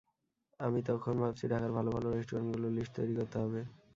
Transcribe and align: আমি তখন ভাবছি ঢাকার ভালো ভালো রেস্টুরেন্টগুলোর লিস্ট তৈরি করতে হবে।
আমি 0.59 0.79
তখন 0.89 1.13
ভাবছি 1.21 1.45
ঢাকার 1.51 1.71
ভালো 1.77 1.89
ভালো 1.95 2.07
রেস্টুরেন্টগুলোর 2.09 2.75
লিস্ট 2.77 2.93
তৈরি 2.97 3.13
করতে 3.19 3.37
হবে। 3.43 3.61